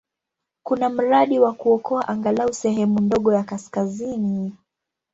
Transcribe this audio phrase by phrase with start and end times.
[0.65, 4.55] Kuna mradi wa kuokoa angalau sehemu ndogo ya kaskazini.